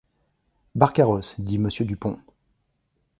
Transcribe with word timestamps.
Barrecarrosse, 0.73 1.35
dit 1.37 1.59
monsieur 1.59 1.85
Dupont. 1.85 2.19